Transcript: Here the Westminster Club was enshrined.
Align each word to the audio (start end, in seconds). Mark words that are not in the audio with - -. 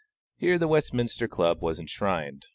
Here 0.35 0.57
the 0.57 0.67
Westminster 0.67 1.27
Club 1.27 1.61
was 1.61 1.79
enshrined. 1.79 2.47